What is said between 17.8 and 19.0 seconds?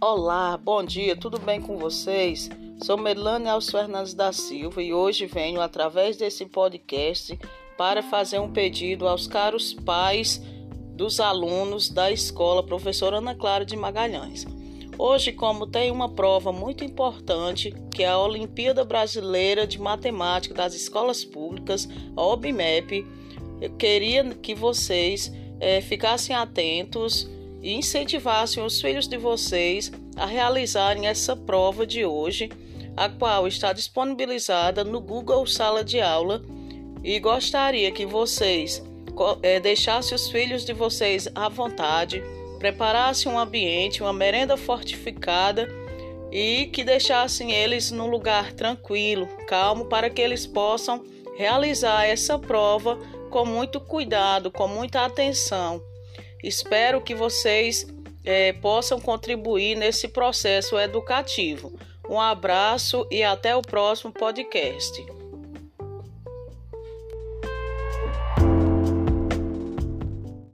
que é a Olimpíada